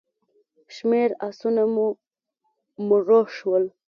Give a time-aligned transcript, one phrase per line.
[0.75, 1.87] شمېر آسونه مو
[2.87, 3.63] مړه شول.